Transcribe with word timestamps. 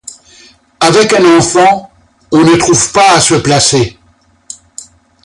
Avec 0.79 1.13
un 1.13 1.37
enfant, 1.37 1.91
on 2.31 2.41
ne 2.43 2.55
trouve 2.55 2.91
pas 2.91 3.13
à 3.17 3.21
se 3.21 3.35
placer. 3.35 3.99